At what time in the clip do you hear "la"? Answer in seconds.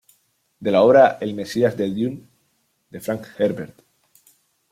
0.71-0.81